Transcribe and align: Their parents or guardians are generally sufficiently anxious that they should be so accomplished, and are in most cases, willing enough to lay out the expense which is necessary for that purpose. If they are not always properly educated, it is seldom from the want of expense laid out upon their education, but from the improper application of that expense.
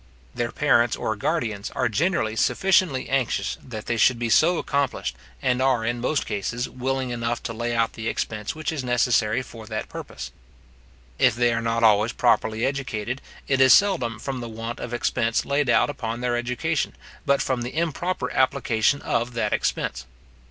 Their 0.33 0.51
parents 0.51 0.95
or 0.95 1.15
guardians 1.15 1.69
are 1.75 1.87
generally 1.87 2.35
sufficiently 2.35 3.07
anxious 3.07 3.59
that 3.63 3.85
they 3.85 3.97
should 3.97 4.17
be 4.17 4.31
so 4.31 4.57
accomplished, 4.57 5.15
and 5.43 5.61
are 5.61 5.85
in 5.85 6.01
most 6.01 6.25
cases, 6.25 6.67
willing 6.67 7.11
enough 7.11 7.43
to 7.43 7.53
lay 7.53 7.75
out 7.75 7.93
the 7.93 8.07
expense 8.07 8.55
which 8.55 8.71
is 8.71 8.83
necessary 8.83 9.43
for 9.43 9.67
that 9.67 9.89
purpose. 9.89 10.31
If 11.19 11.35
they 11.35 11.53
are 11.53 11.61
not 11.61 11.83
always 11.83 12.13
properly 12.13 12.65
educated, 12.65 13.21
it 13.47 13.61
is 13.61 13.75
seldom 13.75 14.17
from 14.17 14.39
the 14.39 14.49
want 14.49 14.79
of 14.79 14.91
expense 14.91 15.45
laid 15.45 15.69
out 15.69 15.87
upon 15.87 16.21
their 16.21 16.35
education, 16.35 16.95
but 17.23 17.39
from 17.39 17.61
the 17.61 17.77
improper 17.77 18.31
application 18.31 19.03
of 19.03 19.35
that 19.35 19.53
expense. 19.53 20.07